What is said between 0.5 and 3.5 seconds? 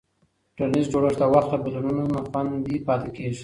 ټولنیز جوړښت د وخت له بدلونونو نه خوندي پاتې کېږي.